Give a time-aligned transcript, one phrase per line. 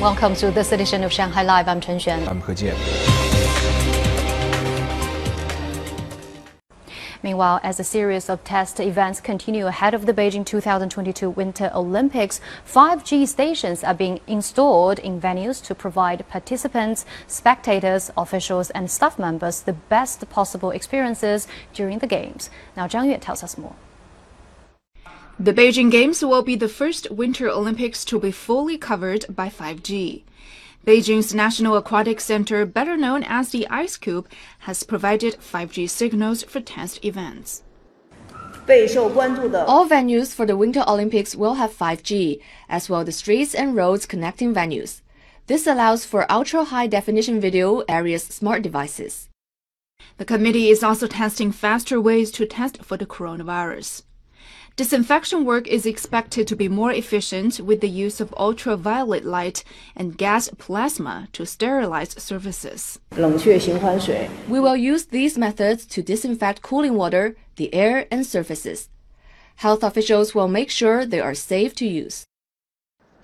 [0.00, 1.68] Welcome to this edition of Shanghai Live.
[1.68, 2.28] I'm Chen Xuan.
[2.28, 2.76] I'm He Jian.
[7.22, 12.42] Meanwhile, as a series of test events continue ahead of the Beijing 2022 Winter Olympics,
[12.66, 19.62] 5G stations are being installed in venues to provide participants, spectators, officials, and staff members
[19.62, 22.50] the best possible experiences during the Games.
[22.76, 23.76] Now, Zhang Yue tells us more.
[25.38, 30.22] The Beijing Games will be the first Winter Olympics to be fully covered by 5G.
[30.86, 34.30] Beijing's National Aquatic Center, better known as the Ice Cube,
[34.60, 37.64] has provided 5G signals for test events.
[39.66, 44.06] All venues for the Winter Olympics will have 5G, as well the streets and roads
[44.06, 45.02] connecting venues.
[45.48, 49.28] This allows for ultra high definition video areas smart devices.
[50.16, 54.02] The committee is also testing faster ways to test for the coronavirus.
[54.76, 59.64] Disinfection work is expected to be more efficient with the use of ultraviolet light
[59.96, 62.98] and gas plasma to sterilize surfaces.
[63.16, 68.90] We will use these methods to disinfect cooling water, the air, and surfaces.
[69.56, 72.26] Health officials will make sure they are safe to use.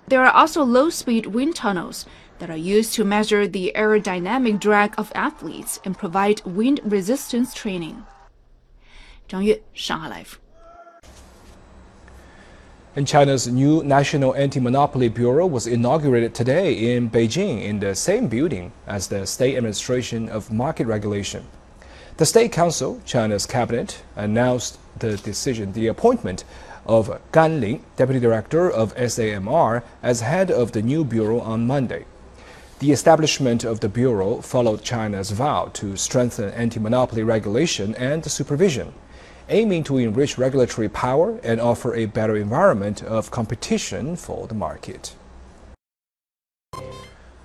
[0.08, 2.06] There are also low speed wind tunnels
[2.38, 8.04] that are used to measure the aerodynamic drag of athletes and provide wind resistance training.
[9.28, 10.38] 张悦，上海 Live。
[12.94, 19.08] And China's new National Anti-Monopoly Bureau was inaugurated today in Beijing in the same building as
[19.08, 21.46] the State Administration of Market Regulation.
[22.18, 26.44] The State Council, China's cabinet, announced the decision, the appointment
[26.84, 32.04] of Gan Lin, Deputy Director of SAMR, as head of the new bureau on Monday.
[32.80, 38.92] The establishment of the bureau followed China's vow to strengthen anti-monopoly regulation and supervision
[39.48, 45.14] aiming to enrich regulatory power and offer a better environment of competition for the market.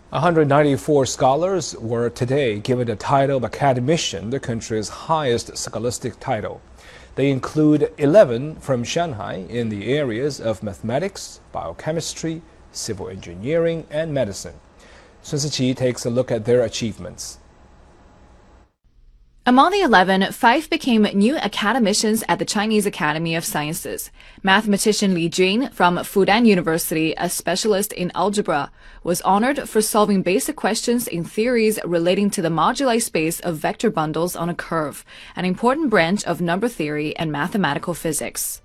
[0.09, 6.61] 194 scholars were today given the title of Academician, the country's highest scholastic title.
[7.15, 14.53] They include 11 from Shanghai in the areas of mathematics, biochemistry, civil engineering, and medicine.
[15.23, 17.39] Sun Siqi takes a look at their achievements.
[19.47, 24.11] Among the 11, five became new academicians at the Chinese Academy of Sciences.
[24.43, 28.73] Mathematician Li Jun from Fudan University, a specialist in algebra,
[29.05, 33.89] was honored for solving basic questions in theories relating to the moduli space of vector
[33.89, 35.05] bundles on a curve,
[35.37, 38.61] an important branch of number theory and mathematical physics.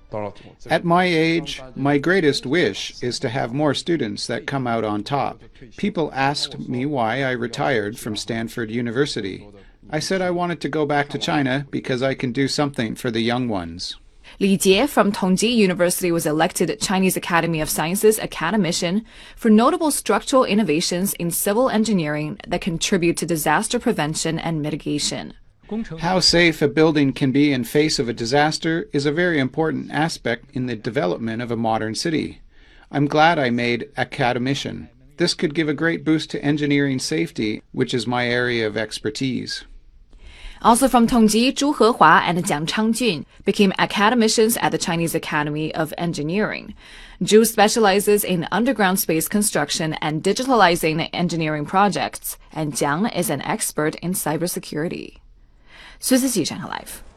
[0.68, 5.04] At my age, my greatest wish is to have more students that come out on
[5.04, 5.42] top.
[5.76, 9.46] People asked me why I retired from Stanford University.
[9.94, 13.10] I said I wanted to go back to China because I can do something for
[13.10, 13.98] the young ones.
[14.40, 19.04] Li Jie from Tongji University was elected Chinese Academy of Sciences Academician
[19.36, 25.34] for notable structural innovations in civil engineering that contribute to disaster prevention and mitigation.
[25.98, 29.90] How safe a building can be in face of a disaster is a very important
[29.90, 32.40] aspect in the development of a modern city.
[32.90, 34.88] I'm glad I made academician.
[35.18, 39.64] This could give a great boost to engineering safety, which is my area of expertise.
[40.64, 45.92] Also from Tongji, Zhu Hehua and Jiang Changjun became academicians at the Chinese Academy of
[45.98, 46.74] Engineering.
[47.20, 53.96] Zhu specializes in underground space construction and digitalizing engineering projects, and Jiang is an expert
[53.96, 55.16] in cybersecurity.
[55.98, 57.11] 孙思琪，上海 Live。